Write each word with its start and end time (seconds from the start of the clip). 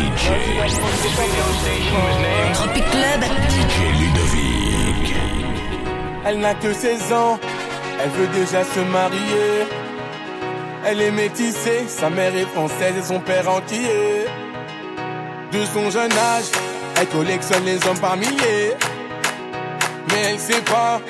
DJ. 0.00 0.26
Tropic 2.54 2.84
Club. 2.90 3.20
DJ 3.50 3.76
Ludovic. 4.00 5.14
Elle 6.24 6.38
n'a 6.38 6.54
que 6.54 6.72
16 6.72 7.12
ans, 7.12 7.38
elle 8.02 8.10
veut 8.10 8.28
déjà 8.28 8.64
se 8.64 8.80
marier. 8.80 9.66
Elle 10.86 11.02
est 11.02 11.10
métissée, 11.10 11.84
sa 11.86 12.08
mère 12.08 12.34
est 12.34 12.46
française 12.46 12.94
et 12.98 13.02
son 13.02 13.20
père 13.20 13.46
entier. 13.50 14.24
De 15.52 15.64
son 15.66 15.90
jeune 15.90 16.12
âge, 16.12 16.50
elle 16.98 17.08
collectionne 17.08 17.64
les 17.66 17.86
hommes 17.86 17.98
par 18.00 18.16
milliers. 18.16 18.72
Mais 20.08 20.30
elle 20.30 20.38
sait 20.38 20.62
pas 20.62 21.00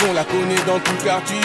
qu'on 0.00 0.14
la 0.14 0.24
connaît 0.24 0.64
dans 0.66 0.78
tout 0.78 1.04
quartier. 1.04 1.38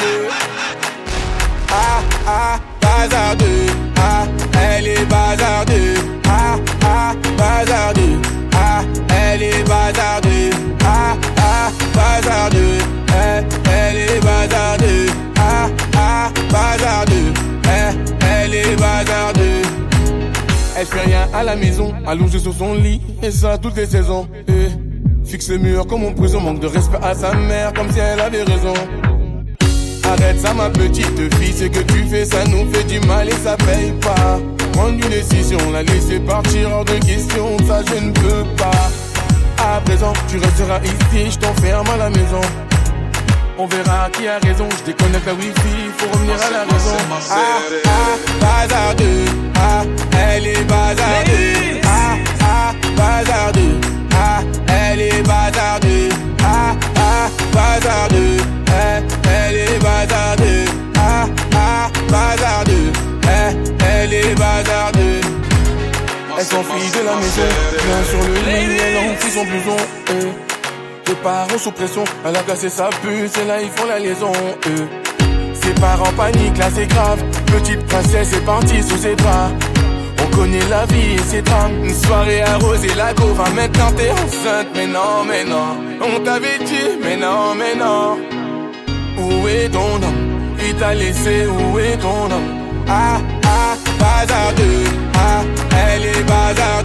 Ah 1.69 2.01
ah, 2.27 2.59
bazardeux, 2.81 3.65
ah, 3.97 4.25
elle 4.59 4.87
est 4.87 5.05
bazardeux, 5.05 5.93
ah 6.27 6.55
ah, 6.85 7.13
bazardeux, 7.37 8.19
ah, 8.55 8.81
elle 9.09 9.43
est 9.43 9.63
bazardeux, 9.67 10.49
ah 10.85 11.15
ah, 11.37 11.69
bazardeux, 11.95 12.77
elle, 13.15 13.45
elle 13.71 13.97
est 13.97 14.19
bazardeux, 14.21 15.05
ah 15.37 15.67
ah, 15.97 16.29
bazardeux, 16.51 17.33
elle, 17.65 17.95
elle 18.21 18.53
est 18.55 18.75
bazardeux. 18.75 19.61
Elle 20.75 20.85
fait 20.87 21.01
rien 21.05 21.27
à 21.33 21.43
la 21.43 21.55
maison, 21.55 21.93
allongée 22.05 22.39
sur 22.39 22.53
son 22.53 22.73
lit, 22.73 22.99
et 23.21 23.31
ça 23.31 23.57
toutes 23.57 23.77
les 23.77 23.85
saisons. 23.85 24.27
eh. 24.47 24.69
Fixe 25.25 25.49
le 25.49 25.57
mur 25.57 25.87
comme 25.87 26.03
en 26.03 26.11
prison, 26.11 26.41
manque 26.41 26.59
de 26.59 26.67
respect 26.67 26.97
à 27.01 27.15
sa 27.15 27.33
mère, 27.33 27.71
comme 27.73 27.89
si 27.91 27.99
elle 27.99 28.19
avait 28.19 28.43
raison. 28.43 28.73
Arrête 30.05 30.39
ça 30.39 30.53
ma 30.53 30.69
petite 30.69 31.33
fille, 31.35 31.53
ce 31.53 31.65
que 31.65 31.79
tu 31.79 32.03
fais 32.05 32.25
ça 32.25 32.43
nous 32.45 32.71
fait 32.71 32.83
du 32.83 32.99
mal 33.07 33.27
et 33.27 33.31
ça 33.43 33.55
paye 33.57 33.91
pas. 34.01 34.39
Prendre 34.73 34.93
une 34.93 35.09
décision, 35.09 35.59
la 35.71 35.83
laisser 35.83 36.19
partir 36.19 36.71
hors 36.71 36.85
de 36.85 36.97
question, 37.05 37.57
ça 37.67 37.81
je 37.87 38.03
ne 38.03 38.11
peux 38.11 38.43
pas. 38.57 38.91
À 39.57 39.79
présent 39.81 40.13
tu 40.27 40.37
resteras 40.37 40.79
ici, 40.83 41.31
je 41.31 41.39
t'enferme 41.39 41.87
à 41.89 41.97
la 41.97 42.09
maison. 42.09 42.41
On 43.57 43.67
verra 43.67 44.09
qui 44.11 44.27
a 44.27 44.39
raison, 44.39 44.67
je 44.79 44.91
déconnecte 44.91 45.27
la 45.27 45.33
wifi, 45.35 45.53
faut 45.97 46.09
revenir 46.11 46.35
à 46.35 46.49
la 46.49 46.63
raison. 46.63 46.97
Ah 47.29 47.61
ah, 48.43 48.92
son 69.65 69.77
eh. 70.09 71.09
Les 71.09 71.15
parents 71.15 71.57
sous 71.57 71.71
pression, 71.71 72.03
elle 72.25 72.35
a 72.35 72.43
cassé 72.43 72.69
sa 72.69 72.89
puce 73.01 73.37
et 73.37 73.45
là 73.45 73.61
ils 73.61 73.69
font 73.69 73.85
la 73.85 73.99
liaison 73.99 74.31
eh. 74.67 75.53
Ses 75.53 75.73
parents 75.75 76.11
paniquent, 76.17 76.57
là 76.57 76.69
c'est 76.73 76.87
grave. 76.87 77.23
Petite 77.47 77.85
princesse 77.85 78.33
est 78.33 78.45
partie 78.45 78.81
sous 78.83 78.97
ses 78.97 79.15
bras 79.15 79.49
on 80.23 80.35
connaît 80.35 80.67
la 80.69 80.85
vie 80.85 81.15
et 81.15 81.17
ses 81.19 81.41
drames. 81.41 81.83
Une 81.83 81.93
soirée 81.93 82.41
arrosée, 82.41 82.93
la 82.95 83.13
go 83.13 83.33
va 83.33 83.49
maintenant 83.49 83.91
t'es 83.95 84.09
enceinte. 84.11 84.67
Mais 84.75 84.87
non, 84.87 85.25
mais 85.27 85.43
non 85.43 85.77
On 86.01 86.19
t'avait 86.23 86.59
dit, 86.59 86.97
mais 87.03 87.17
non, 87.17 87.55
mais 87.55 87.75
non. 87.75 88.17
Où 89.17 89.47
est 89.47 89.69
ton 89.69 89.95
homme 89.95 90.55
Il 90.65 90.75
t'a 90.75 90.93
laissé, 90.93 91.45
où 91.45 91.79
est 91.79 91.97
ton 91.97 92.25
homme 92.25 92.51
Ah, 92.87 93.19
ah, 93.45 93.75
bazardeux. 93.99 94.85
Ah, 95.15 95.41
elle 95.87 96.05
est 96.05 96.23
bazardeux 96.23 96.82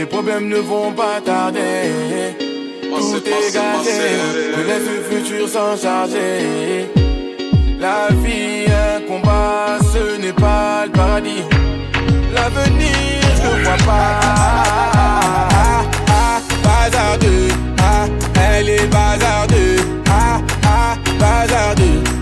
Les 0.00 0.06
problèmes 0.06 0.48
ne 0.48 0.56
vont 0.56 0.92
pas 0.92 1.20
tarder. 1.22 1.92
Tout 2.90 3.16
est 3.18 3.52
gâté. 3.52 3.98
Je 4.56 4.62
laisse 4.66 4.88
le 4.94 5.02
futur 5.10 5.46
s'en 5.46 5.76
charger 5.76 6.88
La 7.78 8.08
vie, 8.22 8.64
un 8.66 9.00
combat, 9.06 9.76
ce 9.92 10.18
n'est 10.18 10.32
pas 10.32 10.86
le 10.86 10.92
paradis. 10.92 11.44
L'avenir, 12.32 13.20
je 13.42 13.58
ne 13.58 13.62
vois 13.62 13.76
pas. 13.84 14.20
Ah, 15.52 15.82
ah, 16.08 16.40
bazardeux. 16.64 17.48
Ah, 17.78 18.06
elle 18.56 18.70
est 18.70 18.86
bazardeux. 18.86 19.76
Ah, 20.08 20.40
ah, 20.64 20.96
bazardeux 21.18 22.19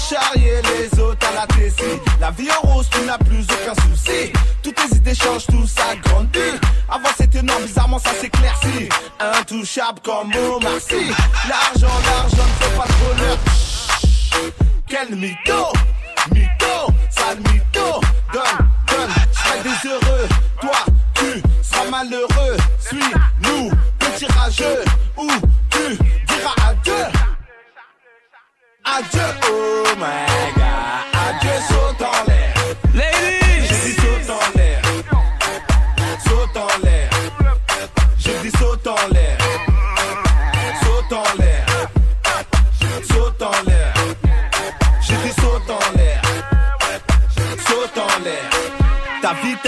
charrier 0.00 0.60
les 0.62 0.98
autres 0.98 1.26
à 1.28 1.40
la 1.40 1.46
Tessie. 1.46 2.00
La 2.20 2.30
vie 2.30 2.48
en 2.50 2.66
rose, 2.66 2.88
tu 2.90 3.00
n'as 3.02 3.18
plus 3.18 3.44
aucun 3.44 3.74
souci. 3.82 4.32
Toutes 4.62 4.74
tes 4.74 4.96
idées 4.96 5.14
changent, 5.14 5.46
tout 5.46 5.66
ça 5.66 5.94
grandit. 6.02 6.58
Avant 6.88 7.08
c'était 7.16 7.42
noir, 7.42 7.58
bizarrement 7.60 7.98
ça 7.98 8.10
s'éclaircit. 8.20 8.88
Intouchable 9.20 10.00
comme 10.02 10.32
Omar 10.34 10.80
Sy. 10.80 11.12
L'argent, 11.48 11.94
l'argent 12.06 12.46
ne 12.48 12.64
fait 12.64 12.76
pas 12.76 12.86
de 12.86 12.92
bonheur. 13.04 13.38
Quel 14.88 15.16
mytho, 15.16 15.72
mytho, 16.32 16.92
sale 17.10 17.38
mytho. 17.38 18.00
Donne, 18.32 18.68
donne, 18.88 19.10
je 19.32 19.62
des 19.62 19.88
heureux. 19.88 20.28
Toi, 20.60 20.84
tu 21.14 21.42
seras 21.62 21.90
malheureux. 21.90 22.56
Suis-nous, 22.80 23.70
petit 23.98 24.26
rageux. 24.26 24.84
Ou 25.16 25.28
my 30.00 30.29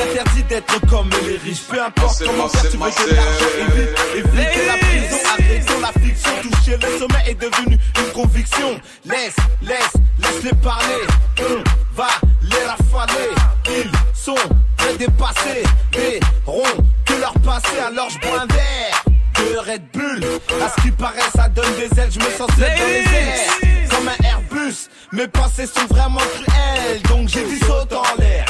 t'interdit 0.02 0.42
d'être 0.44 0.86
comme 0.88 1.10
les 1.26 1.36
riches. 1.36 1.62
Peu 1.68 1.82
importe 1.82 2.24
comment 2.24 2.48
faire, 2.48 2.70
tu 2.70 2.76
veux 2.76 3.10
de 3.10 3.14
l'argent. 3.14 3.46
Évite, 3.58 3.98
évite 4.16 4.66
la 4.66 4.78
prison, 4.78 5.16
arrêtons 5.32 5.80
la 5.80 6.00
fiction. 6.00 6.30
Toucher 6.42 6.76
le 6.76 6.98
sommet 6.98 7.24
est 7.30 7.34
devenu 7.34 7.78
une 7.98 8.12
conviction. 8.12 8.80
Laisse, 9.04 9.36
laisse, 9.62 9.92
laisse-les 10.18 10.56
parler. 10.62 11.02
On 11.40 11.96
va 11.96 12.08
les 12.42 12.64
rafaler. 12.64 13.30
Ils 13.68 13.90
sont 14.14 14.34
très 14.76 14.94
dépassés. 14.96 15.62
Verront 15.92 16.62
que 17.06 17.14
leur 17.14 17.34
passé, 17.34 17.78
alors 17.86 18.10
je 18.10 18.18
bois 18.18 18.40
un 18.42 18.46
verre 18.46 19.04
de 19.36 19.58
Red 19.58 19.82
Bull. 19.92 20.24
À 20.62 20.68
ce 20.68 20.82
qui 20.82 20.90
paraît, 20.90 21.18
ça 21.34 21.48
donne 21.48 21.74
des 21.76 22.00
ailes. 22.00 22.10
Je 22.10 22.18
me 22.18 22.30
sens 22.36 22.50
seul 22.58 22.70
dans 22.78 22.86
les 22.86 23.04
airs. 23.16 23.88
Comme 23.90 24.08
un 24.08 24.26
Airbus. 24.26 24.88
Mes 25.12 25.28
pensées 25.28 25.66
sont 25.66 25.86
vraiment 25.90 26.20
cruelles. 26.20 27.02
Donc 27.08 27.28
j'ai 27.28 27.44
dit 27.44 27.58
saute 27.58 27.92
en 27.92 28.02
l'air. 28.18 28.46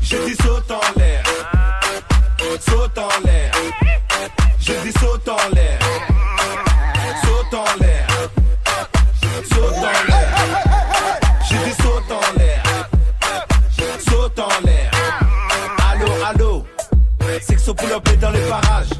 J'ai 0.00 0.18
dit 0.26 0.36
saute 0.42 0.70
en 0.70 0.98
l'air. 0.98 1.22
Saute 2.60 2.98
en 2.98 3.26
l'air. 3.26 3.52
J'ai 4.60 4.76
dit 4.82 4.92
saute 4.98 5.28
en 5.28 5.54
l'air. 5.54 5.78
Saute 7.22 7.54
en 7.54 7.80
l'air. 7.80 8.06
Saute 9.50 9.78
en 9.78 10.06
l'air. 10.08 10.28
J'ai 11.48 11.58
dit 11.58 11.82
saute 11.82 12.12
en 12.12 12.38
l'air. 12.38 12.62
Saute 14.08 14.38
en 14.38 14.66
l'air. 14.66 14.90
Allô, 15.90 16.12
allô. 16.26 16.66
Sexo 17.40 17.74
pull 17.74 17.92
up 17.92 18.08
est 18.08 18.16
dans 18.16 18.30
les 18.30 18.40
parages. 18.40 18.90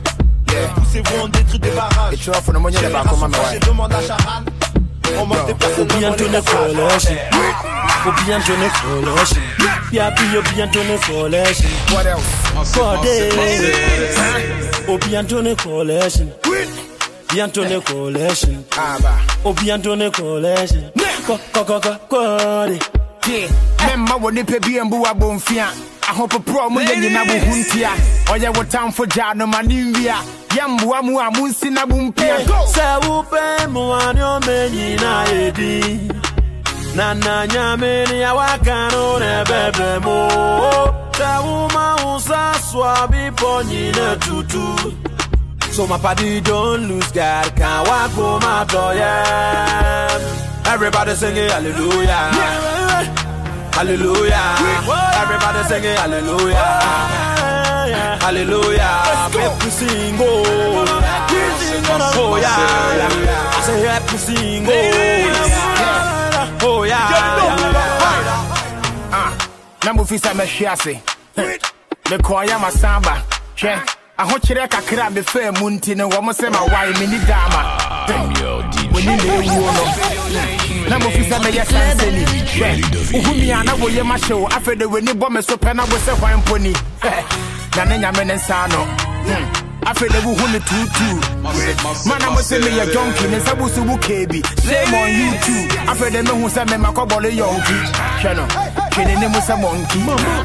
Poussez-vous, 0.74 1.22
on 1.24 1.28
détruit 1.28 1.58
des 1.58 1.70
barrages. 1.70 2.14
Ikiwa 2.14 2.42
funa 2.42 2.58
mwenyewe 2.58 2.88
bakoma 2.90 3.26
Génération 3.26 3.28
mewaye. 3.28 3.44
fâchée 3.44 3.58
demande 3.60 3.92
à 3.92 4.00
Charal. 4.00 4.44
On 5.18 5.26
m'a 5.26 5.36
dépassé 5.44 5.84
bientôt 5.84 6.28
ne 6.28 6.40
collège. 6.40 7.71
Faut 8.02 8.10
bien 8.24 8.40
donner 8.40 8.68
collège. 8.82 9.34
Bien 9.92 10.10
bien 10.10 10.42
bien 10.54 10.66
donner 10.66 10.98
collège. 11.06 11.62
What 11.92 12.04
else? 12.04 12.72
Collège. 12.74 13.32
Oh 14.88 14.94
Obi 14.94 15.10
donner 15.28 15.54
collège. 15.54 16.22
Bien 17.32 17.46
donner 17.46 17.80
collège. 17.80 18.46
Ah 18.76 18.96
bah. 19.00 19.10
Oh 19.44 19.52
bien 19.52 19.78
donner 19.78 20.10
collège. 20.10 20.74
Collège. 22.08 22.80
Yeah. 23.28 23.48
Memma 23.86 24.16
wo 24.20 24.30
nipa 24.32 24.58
bi 24.58 24.80
mbu 24.80 25.06
abomfia. 25.06 25.66
Ahopopo 26.10 26.70
mu 26.70 26.80
ye 26.80 26.96
nyina 26.96 27.24
bo 27.24 27.32
huntia. 27.32 27.90
Oye 28.32 28.48
wo 28.48 28.64
tamfo 28.64 29.06
ja 29.06 29.32
no 29.34 29.46
mani 29.46 29.92
wia. 29.94 30.16
Yamboa 30.56 31.02
mu 31.02 31.20
amunsi 31.20 31.70
na 31.70 31.86
bumpia. 31.86 32.38
Sa 32.74 32.98
wo 33.06 33.22
pe 33.22 33.66
mu 33.68 33.94
anyo 33.94 34.40
menyina 34.40 35.24
edi 35.30 36.21
na 36.94 37.14
nyame 37.46 38.04
ne 38.10 38.24
awaka 38.30 38.90
no 38.92 39.18
ne 39.18 39.32
bɛbrɛ 39.48 39.90
mu 40.04 40.16
sɛ 41.18 41.30
woma 41.44 41.86
wo 42.04 42.18
sa 42.18 42.52
soa 42.68 42.94
bepɔ 43.10 43.50
nyina 43.68 44.06
tutu. 44.24 44.66
So 45.72 45.86
my 45.86 45.96
party 45.96 46.38
don't 46.42 46.86
lose 46.86 47.10
God 47.12 47.56
Can't 47.56 47.88
walk 47.88 48.10
home 48.10 48.42
after 48.42 48.92
yeah 48.94 50.18
Everybody 50.66 51.14
singing 51.14 51.48
hallelujah. 51.48 52.28
Hallelujah. 53.72 54.56
Everybody 55.22 55.62
singing 55.70 55.96
hallelujah. 55.96 56.72
Hallelujah. 58.20 58.92
Make 59.32 59.58
we 59.62 59.66
oh. 59.66 59.78
sing 59.78 60.16
oh. 60.20 60.44
Oh. 62.20 62.36
Yeah. 62.36 63.56
I 63.56 63.62
say 63.64 63.80
happy 63.86 64.16
sing 64.18 64.66
oh 64.68 65.51
Oh 66.64 66.84
yeah 66.84 66.98
Ah, 69.14 69.32
na 69.84 69.92
mofi 69.92 70.16
sɛ 70.18 70.32
mɛhwe 70.34 70.66
ase 70.72 70.94
mekɔɔyɛ 72.08 72.56
masamba. 72.60 73.14
Hwɛ 73.56 73.80
ahokyerɛ 74.18 74.68
kakra 74.70 75.06
a 75.06 75.10
mefaa 75.10 75.58
mu 75.60 75.70
nti 75.70 75.96
no 75.96 76.08
wɔm 76.08 76.28
sɛ 76.32 76.50
mawae 76.50 76.92
menni 76.98 77.18
daama 77.26 77.60
w'ani 78.92 79.16
na 79.16 79.24
ɛwuo 79.36 79.68
no 79.76 79.84
na 80.88 80.98
mofi 80.98 81.22
sɛ 81.28 81.36
mɛyɛ 81.44 81.64
sansani 81.66 82.24
hwɛ 82.54 82.68
wohu 83.12 83.34
mi 83.40 83.50
a 83.50 83.62
na 83.64 83.72
woyɛ 83.74 84.02
mahyɛ 84.02 84.34
wo 84.40 84.48
afei 84.48 84.78
de 84.78 84.84
w'ani 84.86 85.12
bɔ 85.18 85.30
me 85.30 85.42
so 85.42 85.56
pɛ 85.56 85.74
na 85.76 85.82
wo 85.84 85.96
sɛ 85.98 86.12
hwan 86.18 86.40
mpo 86.42 86.58
ni 86.60 86.72
na 87.76 87.84
ne 87.84 87.98
nyame 87.98 88.26
ne 88.26 88.34
nsa 88.34 88.68
no 88.70 88.84
Hmm. 89.22 89.44
Afei 89.92 90.08
de 90.08 90.18
wohu 90.26 90.48
me 90.48 90.60
tuutuu 90.60 91.20
mana 92.08 92.30
mo 92.30 92.40
sɛ 92.40 92.56
meyɛ 92.64 92.84
jɔnki 92.92 93.24
ne 93.30 93.36
nsa 93.36 93.54
busu 93.54 93.80
wo 93.88 93.96
keebi 93.98 94.42
shame 94.64 94.94
on 94.94 95.08
you 95.18 95.30
too. 95.44 95.62
Afei 95.90 96.10
de 96.12 96.22
mehu 96.22 96.48
sɛ 96.48 96.64
memakɔbɔle 96.70 97.30
yɔnki 97.40 97.76
hwɛ 98.22 98.36
no 98.36 98.81
can 98.92 99.08
any 99.08 99.26
was 99.26 99.48
a 99.48 99.56
monkey? 99.56 100.00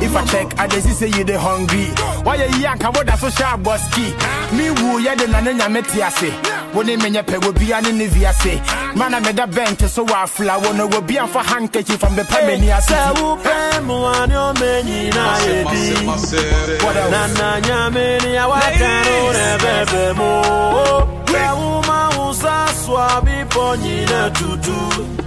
If 0.05 0.15
I 0.15 0.25
check, 0.25 0.57
I 0.59 0.67
just 0.67 0.87
say 0.97 1.07
you 1.07 1.23
the 1.23 1.37
hungry. 1.39 1.87
Why 2.23 2.37
are 2.37 2.47
you 2.47 2.59
yank? 2.63 2.83
I 2.85 2.91
that 2.91 3.19
so 3.19 3.29
sharp 3.29 3.61
busky. 3.61 4.07
Me 4.55 4.71
woo, 4.71 4.99
ya 4.99 5.15
the 5.15 5.27
nana 5.27 5.51
metiase. 5.67 6.31
When 6.73 6.87
they 6.87 6.95
menya 6.95 7.25
pe 7.27 7.37
will 7.39 7.51
be 7.53 7.71
an 7.73 7.85
in 7.85 7.97
the 7.97 8.07
say. 8.07 8.61
Man, 8.95 9.13
I 9.13 9.19
made 9.19 9.39
a 9.39 9.47
bench 9.47 9.81
so 9.81 10.05
I 10.07 10.25
fly. 10.27 10.55
One 10.57 10.77
will 10.77 11.01
be 11.01 11.19
on 11.19 11.27
for 11.27 11.43
handkerchief 11.43 11.99
from 11.99 12.15
the 12.15 12.23
Pamini. 12.23 12.71
I 12.71 12.79
said, 12.79 13.17
Who 13.17 13.35
pam 13.43 13.87
one 13.87 14.29
your 14.29 14.53
many 14.53 15.09
Nana 17.11 17.61
Yamini, 17.67 18.37
I 18.37 18.73
can't 18.77 19.63
ever 19.63 20.13
more. 20.13 21.05
Where 21.33 21.55
woman 21.55 22.17
was 22.17 22.43
a 22.43 22.67
swabby 22.79 23.49
pony 23.49 24.05
to 24.05 24.57
do. 24.63 25.26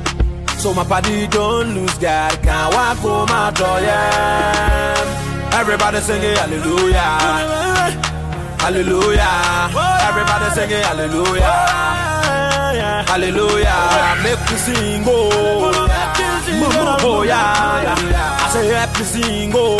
So 0.61 0.75
my 0.75 0.85
party 0.85 1.27
don't 1.29 1.75
lose 1.75 1.97
God. 1.97 2.33
Can't 2.43 2.75
walk 2.75 2.99
home 2.99 3.29
after 3.31 3.65
yeah. 3.81 5.59
Everybody 5.59 6.01
singing 6.01 6.37
hallelujah. 6.37 7.01
Hallelujah. 8.61 9.71
Everybody 10.09 10.51
singing 10.55 10.83
hallelujah. 10.85 11.57
Hallelujah. 13.09 14.17
Make 14.23 14.41
me 14.51 14.57
sing 14.59 15.05
oh. 15.07 15.87
Oh 17.03 17.23
yeah 17.23 17.97
I 18.45 18.51
say 18.53 18.69
happy 18.69 19.05
sing 19.05 19.53
oh. 19.55 19.79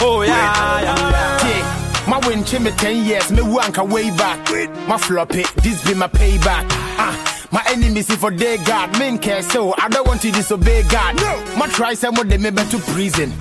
Oh 0.00 0.22
yeah 0.22 0.80
Yeah. 0.80 1.82
My 2.08 2.18
win 2.26 2.40
me 2.64 2.70
10 2.70 3.04
years, 3.04 3.30
me 3.30 3.42
wanka 3.42 3.88
way 3.88 4.10
back. 4.16 4.40
My 4.88 4.96
flop 4.96 5.34
it, 5.34 5.46
this 5.62 5.84
be 5.86 5.94
my 5.94 6.08
payback. 6.08 6.66
Ah, 6.98 7.31
my 7.52 7.62
enemies 7.68 8.08
if 8.10 8.18
for 8.20 8.30
they 8.30 8.56
God, 8.58 8.98
men 8.98 9.18
care 9.18 9.42
so 9.42 9.74
I 9.76 9.88
don't 9.88 10.06
want 10.06 10.22
to 10.22 10.30
disobey 10.32 10.82
God. 10.88 11.16
My 11.56 11.68
try 11.68 11.94
some 11.94 12.16
of 12.18 12.28
them 12.28 12.42
to 12.42 12.78
prison. 12.92 13.32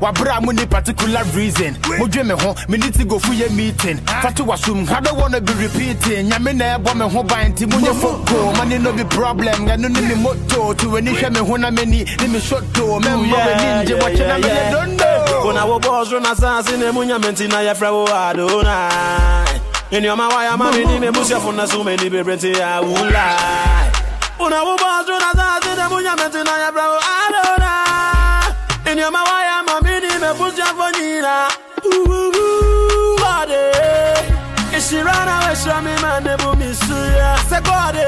Wa 0.00 0.12
bra 0.12 0.40
mo 0.40 0.50
ni 0.52 0.66
particular 0.66 1.22
reason. 1.34 1.76
Mo 1.98 2.06
me 2.06 2.34
ho, 2.34 2.54
me 2.68 2.78
need 2.78 2.94
to 2.94 3.04
go 3.04 3.18
for 3.18 3.32
your 3.32 3.50
meeting. 3.50 3.98
Fatu 4.22 4.44
wasum, 4.44 4.88
I 4.88 5.00
don't 5.00 5.16
wanna 5.16 5.40
be 5.40 5.52
repeating. 5.54 6.28
Nyame 6.30 6.56
na 6.56 6.74
ebo 6.76 6.94
me 6.94 7.08
ho 7.08 7.22
ban 7.22 7.54
ti 7.54 7.66
mo 7.66 7.78
nye 7.78 7.92
foko. 7.94 8.56
Money 8.56 8.78
no 8.78 8.92
be 8.92 9.04
problem, 9.04 9.66
ga 9.66 9.76
no 9.76 9.88
ni 9.88 10.00
me 10.00 10.14
moto. 10.16 10.74
To 10.74 10.96
any 10.96 11.12
hwe 11.12 11.32
me 11.32 11.38
ho 11.40 11.56
na 11.56 11.70
me 11.70 11.84
ni, 11.84 12.04
ni 12.04 12.28
me 12.28 12.40
shot 12.40 12.64
to. 12.74 12.98
Me 13.00 13.10
mo 13.14 13.22
we 13.22 13.28
ninja, 13.28 14.00
watch 14.02 14.18
na 14.18 14.36
me 14.38 14.48
don't 14.72 14.96
know. 14.96 15.40
Kuna 15.42 15.66
wo 15.66 15.78
boss 15.78 16.10
run 16.12 16.24
asasi 16.24 16.78
ne 16.78 16.90
munya 16.90 17.20
menti 17.20 17.46
na 17.46 17.60
ya 17.60 17.74
fra 17.74 17.92
wo 17.92 18.06
Adonai. 18.06 19.49
In 19.92 20.04
your 20.04 20.14
mind, 20.16 20.32
why 20.32 20.44
am 20.46 20.62
I 20.62 20.70
me? 20.70 21.10
Push 21.10 21.30
your 21.30 21.40
phone, 21.40 21.66
so 21.66 21.82
many 21.82 22.08
liberty, 22.08 22.54
I 22.54 22.78
won't 22.78 23.10
lie. 23.10 23.90
Una 24.38 24.62
wo 24.62 24.76
boss, 24.76 25.08
una 25.08 25.32
zazi, 25.34 25.74
de 25.74 25.86
bunya 25.90 26.14
meti 26.16 26.44
na 26.44 26.54
ya 26.62 26.70
bravo, 26.70 26.98
adora. 27.18 27.74
In 28.86 28.98
your 28.98 29.10
mind, 29.10 29.26
why 29.26 29.44
am 29.58 29.68
I 29.68 29.80
me? 29.82 29.98
Push 30.38 30.58
your 30.58 30.72
phone, 30.78 30.94
ina. 30.94 31.48
Ooh, 31.86 32.06
ooh, 32.06 32.30
ooh, 32.38 33.16
body. 33.18 33.66
She 34.80 34.98
ran 35.02 35.28
away, 35.28 35.54
she 35.54 35.74
me 35.84 35.94
man, 36.02 36.22
de 36.22 36.36
bu 36.38 36.54
miss 36.56 36.80
ya. 36.88 37.36
Se 37.50 37.58
body. 37.60 38.06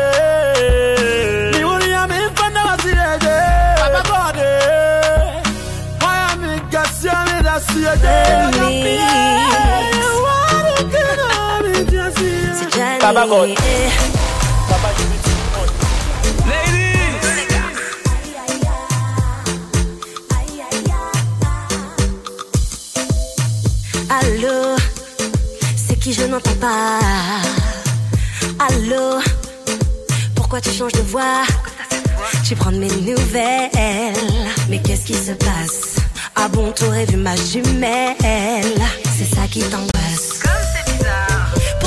Ni 1.52 1.64
uri 1.64 1.90
ya 1.90 2.06
me 2.06 2.16
infanda 2.26 2.62
wa 2.64 2.76
sireje. 2.78 3.36
Papa 3.78 4.02
body. 4.08 4.50
Why 6.00 6.16
am 6.30 6.44
I 6.44 6.58
gasya 6.70 7.18
me 7.26 7.42
da? 7.42 7.58
Baba 13.22 13.36
God. 13.36 13.54
Allô, 24.10 24.76
c'est 25.76 25.98
qui 26.00 26.12
je 26.12 26.24
n'entends 26.24 26.50
pas. 26.60 26.98
Allô, 28.58 29.20
pourquoi 30.34 30.60
tu 30.60 30.70
changes 30.72 30.92
de 30.92 31.02
voix? 31.02 31.44
Tu 32.44 32.56
prends 32.56 32.72
mes 32.72 32.88
nouvelles. 32.88 34.10
Mais 34.68 34.80
qu'est-ce 34.82 35.04
qui 35.04 35.14
se 35.14 35.32
passe? 35.32 35.96
Ah 36.34 36.48
bon, 36.48 36.72
t'aurais 36.72 37.04
vu 37.04 37.16
ma 37.18 37.36
jumelle 37.36 38.16
C'est 39.16 39.32
ça 39.32 39.46
qui 39.48 39.60
t'angoisse. 39.60 39.91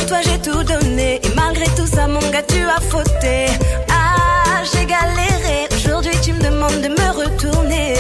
Toi 0.08 0.20
j'ai 0.22 0.40
tout 0.40 0.64
donné 0.64 1.20
et 1.24 1.36
malgré 1.36 1.66
tout 1.76 1.88
ça 1.88 2.08
mon 2.08 2.20
gars 2.30 2.44
tu 2.44 2.64
as 2.64 2.80
fauté. 2.80 3.48
Ah 3.90 4.62
j'ai 4.72 4.86
galéré, 4.86 5.68
aujourd'hui 5.72 6.14
tu 6.22 6.34
me 6.34 6.42
demandes 6.42 6.82
de 6.82 6.90
me 6.90 7.24
retourner. 7.24 7.96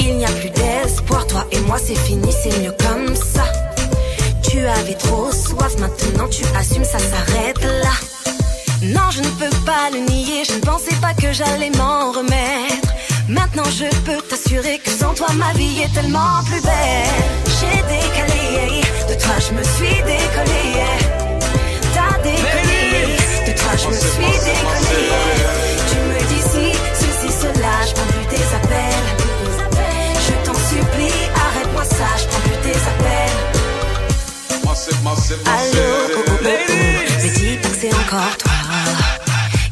Il 0.00 0.18
n'y 0.18 0.24
a 0.26 0.28
plus 0.28 0.50
d'espoir, 0.50 1.26
toi 1.26 1.46
et 1.50 1.60
moi 1.60 1.78
c'est 1.78 1.98
fini, 1.98 2.30
c'est 2.30 2.56
mieux 2.60 2.74
comme 2.86 3.14
ça. 3.16 3.44
Tu 4.42 4.58
avais 4.66 4.94
trop 4.94 5.32
soif, 5.32 5.78
maintenant 5.78 6.28
tu 6.28 6.44
assumes, 6.58 6.84
ça 6.84 6.98
s'arrête 6.98 7.62
là. 7.62 7.96
Non, 8.82 9.10
je 9.10 9.20
ne 9.22 9.28
peux 9.40 9.56
pas 9.64 9.88
le 9.92 10.00
nier, 10.00 10.44
je 10.46 10.54
ne 10.56 10.60
pensais 10.60 10.94
pas 11.00 11.14
que 11.14 11.32
j'allais 11.32 11.70
m'en 11.70 12.12
remettre. 12.12 12.92
Maintenant 13.28 13.70
je 13.70 13.86
peux 14.04 14.20
t'assurer 14.28 14.78
que 14.78 14.90
sans 14.90 15.14
toi 15.14 15.28
ma 15.34 15.52
vie 15.54 15.82
est 15.82 15.94
tellement 15.94 16.42
plus 16.44 16.60
belle. 16.60 17.32
J'ai 17.58 17.76
décalé, 17.94 18.82
de 19.08 19.14
toi 19.14 19.34
je 19.38 19.54
me 19.54 19.62
suis 19.62 20.02
décollé. 20.02 21.19
De 22.22 23.52
toi 23.58 23.72
je 23.76 23.88
me 23.88 23.92
suis 23.94 24.32
décollé. 24.44 25.02
Tu 25.90 25.96
me 25.96 26.18
dis 26.28 26.42
si, 26.52 26.78
ceci, 26.94 27.32
cela, 27.40 27.74
je 27.88 27.92
prends 27.94 28.10
plus 28.12 28.26
tes 28.26 28.44
appels. 28.54 29.08
Je 30.26 30.32
t'en 30.44 30.54
supplie, 30.54 31.20
arrête-moi 31.34 31.84
ça, 31.84 32.08
je 32.18 32.24
prends 32.26 32.40
plus 32.40 32.58
tes 32.62 32.78
appels. 32.78 33.50
Allô, 35.46 35.78
oh, 35.78 36.10
oh, 36.16 36.18
oh, 36.18 36.30
oh. 36.30 36.32
mais 36.42 37.30
dis 37.30 37.58
que 37.58 37.68
c'est 37.80 37.94
encore 37.94 38.36
toi. 38.38 38.52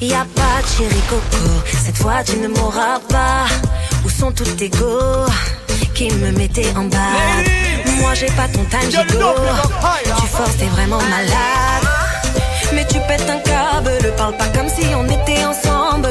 Y 0.01 0.13
a 0.13 0.25
pas 0.35 0.63
de 0.63 0.69
chéri 0.77 1.01
coco, 1.09 1.49
cette 1.85 1.97
fois 1.97 2.23
tu 2.25 2.37
ne 2.37 2.49
m'auras 2.49 3.01
pas. 3.09 3.47
Où 4.05 4.11
sont 4.11 4.33
tous 4.33 4.45
tes 4.57 4.69
go 4.69 5.27
qui 5.95 6.11
me 6.13 6.31
mettaient 6.33 6.73
en 6.77 6.85
bas 6.85 6.97
Moi 7.99 8.15
j'ai 8.15 8.27
pas 8.27 8.49
ton 8.49 8.65
time. 8.65 8.89
Tu 8.91 10.27
forces, 10.29 10.57
t'es 10.57 10.67
vraiment 10.67 10.99
malade 10.99 11.58
pète 13.09 13.29
un 13.37 13.41
câble. 13.51 14.13
Parle 14.17 14.37
pas 14.37 14.51
comme 14.57 14.69
si 14.69 14.87
on 14.95 15.05
était 15.07 15.45
ensemble. 15.53 16.09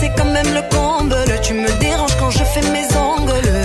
C'est 0.00 0.12
quand 0.16 0.30
même 0.36 0.52
le 0.54 0.62
comble. 0.74 1.16
Tu 1.42 1.52
me 1.54 1.70
déranges 1.80 2.16
quand 2.20 2.30
je 2.30 2.44
fais 2.52 2.66
mes 2.76 2.88
ongles. 2.96 3.56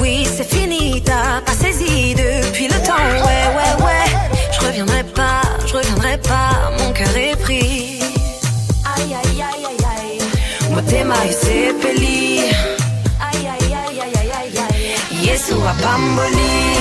Oui, 0.00 0.26
c'est 0.34 0.48
fini, 0.56 1.02
t'as 1.04 1.40
pas 1.46 1.56
saisi 1.62 2.14
depuis 2.14 2.68
le 2.68 2.78
temps. 2.88 3.08
Ouais, 3.26 3.46
ouais, 3.56 3.72
ouais. 3.86 4.08
Je 4.54 4.66
reviendrai 4.66 5.04
pas, 5.20 5.42
je 5.66 5.72
reviendrai 5.76 6.16
pas. 6.18 6.52
Mon 6.78 6.90
cœur 6.92 7.16
est 7.16 7.36
pris. 7.36 8.00
Aïe, 8.94 9.12
aïe, 9.20 9.42
aïe, 9.50 9.64
aïe, 9.70 9.84
aïe. 9.94 10.70
Motema 10.74 11.14
c'est 11.40 11.72
Peli. 11.80 12.40
Aïe, 13.28 13.46
aïe, 13.54 13.74
aïe, 13.82 14.00
aïe, 14.04 14.32
aïe, 14.40 14.58
aïe. 14.66 15.26
Yesu 15.26 15.54
a 15.70 15.74
bamboli. 15.82 16.71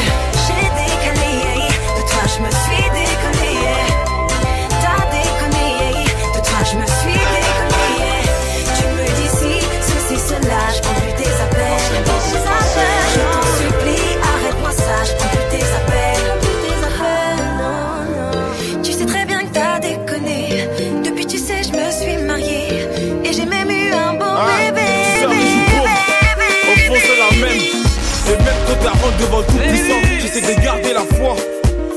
Devant 29.19 29.41
tout 29.43 29.57
puissant, 29.57 29.99
j'essaie 30.19 30.55
de 30.55 30.61
garder 30.61 30.93
la 30.93 31.01
foi. 31.15 31.35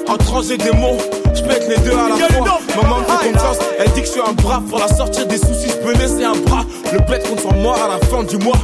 En 0.09 0.17
trancher 0.17 0.59
des 0.59 0.71
mots, 0.73 0.99
je 1.35 1.43
pète 1.43 1.67
les 1.69 1.79
deux 1.79 1.93
à 1.93 2.09
la 2.09 2.29
fois. 2.35 2.59
Maman 2.83 2.99
me 2.99 3.05
fait 3.05 3.33
confiance, 3.33 3.57
elle 3.79 3.91
dit 3.93 4.01
que 4.01 4.07
je 4.07 4.13
suis 4.13 4.21
un 4.21 4.33
bras. 4.33 4.63
Pour 4.69 4.79
la 4.79 4.89
sortir 4.89 5.27
des 5.27 5.39
soucis, 5.39 5.69
je 5.69 5.77
peux 5.77 5.93
laisser 5.93 6.25
un 6.25 6.37
bras. 6.37 6.65
Le 6.93 6.99
bête 7.01 7.29
contre 7.29 7.55
moi 7.55 7.77
à 7.77 7.89
la 7.89 8.07
fin 8.07 8.23
du 8.23 8.37
mois. 8.39 8.59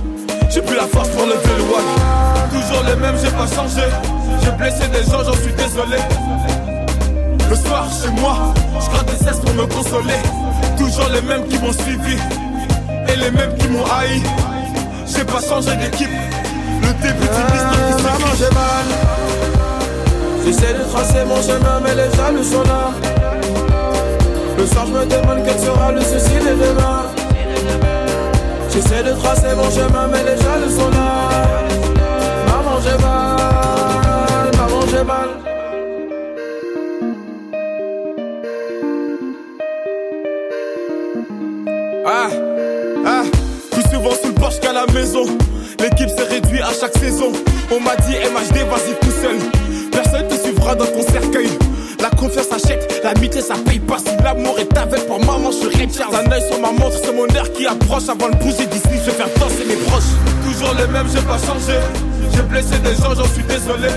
J'ai 0.50 0.62
plus 0.62 0.76
la 0.76 0.86
force 0.86 1.08
pour 1.10 1.26
lever 1.26 1.54
le 1.56 1.62
one. 1.62 1.90
Toujours 2.50 2.84
les 2.84 2.96
mêmes, 2.96 3.16
j'ai 3.22 3.30
pas 3.30 3.46
changé. 3.46 3.86
J'ai 4.42 4.50
blessé 4.52 4.88
des 4.88 5.10
gens, 5.10 5.22
j'en 5.24 5.34
suis 5.34 5.52
désolé. 5.52 5.96
Le 7.48 7.56
soir, 7.56 7.88
chez 8.02 8.10
moi, 8.20 8.52
je 8.80 8.90
gratte 8.90 9.06
des 9.06 9.24
cesses 9.24 9.38
pour 9.38 9.54
me 9.54 9.66
consoler. 9.66 10.20
Toujours 10.76 11.08
les 11.12 11.22
mêmes 11.22 11.46
qui 11.48 11.58
m'ont 11.58 11.72
suivi. 11.72 12.16
Et 13.08 13.16
les 13.16 13.30
mêmes 13.30 13.56
qui 13.58 13.68
m'ont 13.68 13.84
haï. 13.84 14.20
J'ai 15.06 15.24
pas 15.24 15.40
changé 15.40 15.74
d'équipe. 15.76 16.10
J'essaie 20.44 20.74
de 20.74 20.82
tracer 20.90 21.24
mon 21.24 21.40
chemin, 21.40 21.80
mais 21.82 21.94
les 21.94 22.10
jaloux 22.16 22.42
sont 22.42 22.62
là. 22.64 22.90
Le 24.58 24.66
soir, 24.66 24.84
je 24.86 24.92
me 24.92 25.06
demande 25.06 25.38
quel 25.44 25.58
sera 25.58 25.92
le 25.92 26.00
souci 26.00 26.34
de 26.34 26.54
demain. 26.54 27.06
J'essaie 28.72 29.02
de 29.02 29.12
tracer 29.12 29.54
mon 29.54 29.70
chemin, 29.70 30.08
mais 30.08 30.22
les 30.24 30.36
jaloux 30.42 30.70
sont 30.70 30.90
là. 30.90 31.29
On 47.72 47.78
m'a 47.78 47.94
dit 47.96 48.14
MHD, 48.14 48.68
vas-y 48.68 48.98
tout 49.00 49.12
seul. 49.12 49.38
Personne 49.92 50.26
te 50.26 50.34
suivra 50.34 50.74
dans 50.74 50.86
ton 50.86 51.02
cercueil. 51.02 51.48
La 52.00 52.10
confiance 52.10 52.50
achète, 52.50 53.00
l'amitié 53.04 53.40
ça 53.40 53.54
paye 53.64 53.78
pas. 53.78 53.98
Si 53.98 54.10
l'amour 54.24 54.58
est 54.58 54.76
avec 54.76 55.06
pour 55.06 55.20
maman, 55.20 55.52
je 55.52 55.68
suis 55.68 55.78
Richard. 55.78 56.10
Un 56.12 56.32
œil 56.32 56.42
sur 56.50 56.58
ma 56.60 56.72
montre, 56.72 56.96
c'est 57.00 57.14
mon 57.14 57.26
air 57.28 57.52
qui 57.52 57.66
approche. 57.66 58.08
Avant 58.08 58.28
de 58.28 58.34
bouger 58.36 58.66
d'ici, 58.66 58.88
je 58.94 59.10
vais 59.10 59.12
faire 59.12 59.28
danser 59.38 59.64
mes 59.68 59.76
proches. 59.76 60.10
Toujours 60.44 60.74
les 60.74 60.86
mêmes, 60.88 61.06
j'ai 61.14 61.22
pas 61.22 61.38
changé. 61.38 61.78
J'ai 62.34 62.42
blessé 62.42 62.76
des 62.80 62.94
gens, 62.96 63.14
j'en 63.14 63.28
suis 63.32 63.44
désolé. 63.44 63.90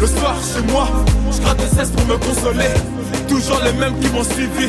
Le 0.00 0.06
soir, 0.06 0.36
chez 0.54 0.72
moi, 0.72 0.86
je 1.32 1.40
gratte 1.40 1.58
des 1.58 1.76
cesses 1.76 1.90
pour 1.90 2.06
me 2.06 2.16
consoler. 2.16 2.70
Toujours 3.28 3.60
les 3.64 3.72
mêmes 3.72 3.98
qui 3.98 4.08
m'ont 4.10 4.24
suivi 4.24 4.68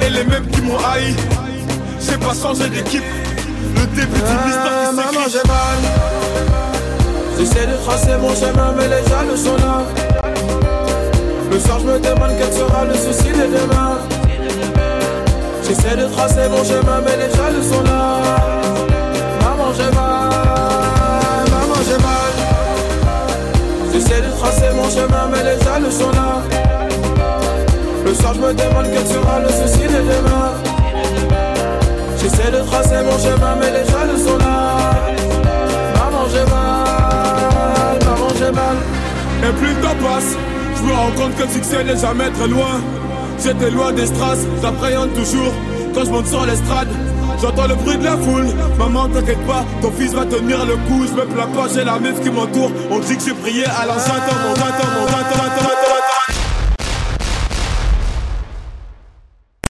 et 0.00 0.08
les 0.08 0.24
mêmes 0.24 0.46
qui 0.46 0.62
m'ont 0.62 0.78
haï. 0.78 1.14
J'ai 2.00 2.16
pas 2.16 2.32
changé 2.34 2.70
d'équipe. 2.70 3.04
Le 3.74 3.86
début 3.94 4.20
d'une 4.20 4.48
histoire 4.48 4.72
Ah, 4.72 4.88
qui 4.90 4.96
maman, 4.96 5.26
j'ai 5.30 5.48
mal. 5.48 5.80
J'essaie 7.38 7.66
de 7.66 7.76
tracer 7.84 8.16
mon 8.20 8.34
chemin, 8.34 8.74
mais 8.76 8.88
les 8.88 9.02
jaloux 9.08 9.36
sont 9.36 9.56
là. 9.56 9.82
Le 11.50 11.58
soir, 11.58 11.78
je 11.80 11.86
me 11.86 11.98
demande 11.98 12.30
quel 12.38 12.52
sera 12.52 12.84
le 12.84 12.94
souci 12.94 13.30
de 13.30 13.46
demain. 13.56 13.98
J'essaie 15.66 15.96
de 15.96 16.06
tracer 16.06 16.48
mon 16.50 16.64
chemin, 16.64 17.00
mais 17.04 17.16
les 17.16 17.30
jaloux 17.34 17.62
sont 17.62 17.82
là. 17.82 18.20
Maman, 19.42 19.72
j'ai 19.76 19.90
mal. 19.94 20.30
Maman, 21.50 21.78
j'ai 21.86 21.98
mal. 22.02 22.32
J'essaie 23.92 24.20
de 24.22 24.30
tracer 24.38 24.70
mon 24.74 24.88
chemin, 24.90 25.28
mais 25.30 25.42
les 25.42 25.58
jaloux 25.64 25.90
sont 25.90 26.10
là. 26.12 26.42
Le 28.04 28.14
soir, 28.14 28.34
je 28.34 28.40
me 28.40 28.52
demande 28.54 28.86
quel 28.92 29.06
sera 29.06 29.40
le 29.40 29.48
souci 29.48 29.82
de 29.84 29.98
demain. 29.98 30.61
J'essaie 32.32 32.50
de 32.50 32.60
tracer 32.60 32.96
mon 33.04 33.18
chemin, 33.18 33.56
mais 33.60 33.70
les 33.70 33.84
jaloux 33.90 34.16
sont 34.16 34.38
là. 34.38 34.76
Maman, 35.96 36.24
j'ai 36.32 36.50
mal. 36.50 37.98
Maman, 38.04 38.28
j'ai 38.38 38.50
mal. 38.50 38.76
Et 39.42 39.52
plus 39.58 39.68
le 39.68 39.80
temps 39.82 39.96
passe, 40.02 40.36
je 40.76 40.82
me 40.82 40.92
rends 40.92 41.10
compte 41.10 41.36
que 41.36 41.42
le 41.42 41.48
succès 41.48 41.84
n'est 41.84 41.96
jamais 41.96 42.30
très 42.30 42.48
loin. 42.48 42.80
J'étais 43.42 43.70
loin 43.70 43.92
des 43.92 44.06
strass, 44.06 44.38
j'appréhende 44.62 45.12
toujours 45.14 45.52
quand 45.94 46.04
je 46.04 46.10
monte 46.10 46.26
sur 46.26 46.46
l'estrade. 46.46 46.88
J'entends 47.40 47.66
le 47.66 47.74
bruit 47.74 47.98
de 47.98 48.04
la 48.04 48.16
foule, 48.16 48.46
maman 48.78 49.08
t'inquiète 49.08 49.44
pas, 49.46 49.64
ton 49.80 49.90
fils 49.90 50.12
va 50.12 50.24
tenir 50.24 50.64
le 50.64 50.76
coup. 50.88 51.04
Je 51.06 51.12
me 51.12 51.26
plains 51.26 51.48
pas, 51.48 51.66
j'ai 51.74 51.84
la 51.84 51.98
meuf 51.98 52.20
qui 52.22 52.30
m'entoure. 52.30 52.70
On 52.90 53.00
dit 53.00 53.16
que 53.16 53.22
j'ai 53.24 53.34
prié, 53.34 53.64
alors 53.64 53.98
j'attends 53.98 54.38
mon 54.46 54.54
20 54.54 54.60
ans, 54.60 55.00
mon 55.00 55.06
20 55.06 55.12
ans. 55.12 55.91